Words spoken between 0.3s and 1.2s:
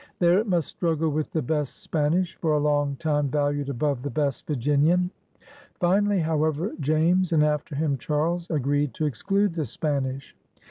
it must struggle